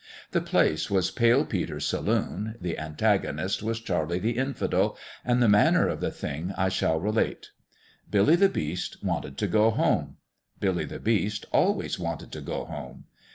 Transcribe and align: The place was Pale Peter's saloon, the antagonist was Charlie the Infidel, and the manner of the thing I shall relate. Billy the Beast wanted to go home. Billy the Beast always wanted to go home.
The 0.31 0.41
place 0.41 0.89
was 0.89 1.11
Pale 1.11 1.45
Peter's 1.45 1.85
saloon, 1.85 2.55
the 2.59 2.79
antagonist 2.79 3.61
was 3.61 3.79
Charlie 3.79 4.17
the 4.17 4.31
Infidel, 4.35 4.97
and 5.23 5.43
the 5.43 5.47
manner 5.47 5.87
of 5.87 5.99
the 5.99 6.09
thing 6.09 6.53
I 6.57 6.69
shall 6.69 6.99
relate. 6.99 7.51
Billy 8.09 8.35
the 8.35 8.49
Beast 8.49 9.03
wanted 9.03 9.37
to 9.37 9.45
go 9.45 9.69
home. 9.69 10.17
Billy 10.59 10.85
the 10.85 10.99
Beast 10.99 11.45
always 11.51 11.99
wanted 11.99 12.31
to 12.31 12.41
go 12.41 12.65
home. 12.65 13.03